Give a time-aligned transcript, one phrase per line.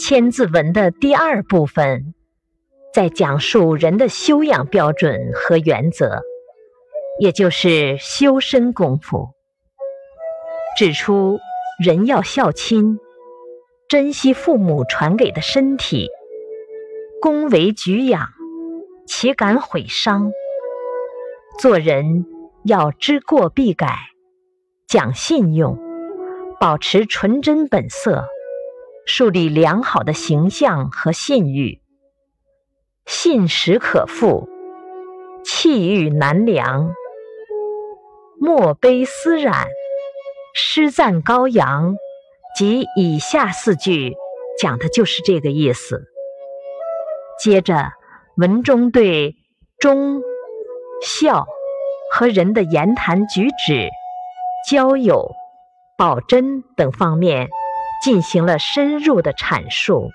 [0.00, 2.14] 千字文的第二部分，
[2.94, 6.22] 在讲述人的修养标准和原则，
[7.18, 9.28] 也就是修身功夫，
[10.78, 11.38] 指出
[11.84, 12.98] 人要孝亲，
[13.88, 16.08] 珍惜父母传给的身体，
[17.20, 18.26] 恭为举养，
[19.06, 20.32] 岂敢毁伤？
[21.58, 22.24] 做人
[22.64, 23.98] 要知过必改，
[24.88, 25.78] 讲信用。
[26.58, 28.26] 保持纯真本色，
[29.12, 31.80] 树立良好的形象和信誉，
[33.06, 34.48] 信实可复，
[35.44, 36.94] 气欲难量，
[38.38, 39.66] 莫悲思染，
[40.54, 41.96] 诗赞高扬，
[42.56, 44.14] 及以下四句
[44.62, 46.04] 讲的就是这个意思。
[47.42, 47.90] 接着，
[48.36, 49.34] 文中对
[49.80, 50.22] 忠、
[51.02, 51.48] 孝
[52.12, 53.88] 和人的言谈举止、
[54.70, 55.32] 交友。
[55.98, 57.50] 保真等方面
[58.00, 60.10] 进行了深入的阐述。